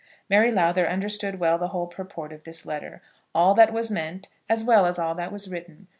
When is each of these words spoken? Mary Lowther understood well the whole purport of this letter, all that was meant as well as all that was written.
Mary 0.31 0.51
Lowther 0.51 0.87
understood 0.87 1.37
well 1.39 1.59
the 1.59 1.67
whole 1.67 1.85
purport 1.85 2.33
of 2.33 2.43
this 2.43 2.65
letter, 2.65 3.03
all 3.35 3.53
that 3.53 3.71
was 3.71 3.91
meant 3.91 4.29
as 4.49 4.63
well 4.63 4.87
as 4.87 4.97
all 4.97 5.13
that 5.13 5.31
was 5.31 5.47
written. 5.47 5.89